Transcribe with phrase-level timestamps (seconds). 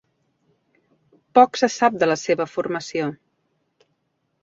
[1.39, 3.15] Poc se sap de la seva formació.